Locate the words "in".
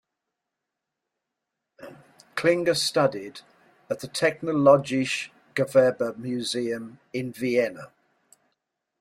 7.13-7.31